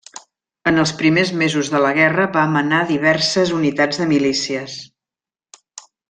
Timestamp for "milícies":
4.17-4.79